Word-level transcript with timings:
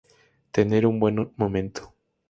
Tener 0.49 0.87
un 0.87 0.99
buen 0.99 1.31
momento". 1.35 1.93